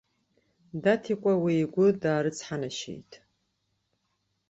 Даҭикәа 0.83 1.33
уи 1.43 1.53
игәы 1.63 1.87
даарыцҳанашьеит. 2.01 3.11